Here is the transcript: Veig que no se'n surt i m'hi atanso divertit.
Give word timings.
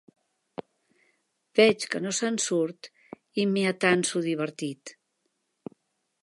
Veig 1.59 1.85
que 1.91 2.01
no 2.05 2.13
se'n 2.21 2.39
surt 2.45 2.89
i 3.43 3.47
m'hi 3.53 3.67
atanso 3.73 4.23
divertit. 4.29 4.95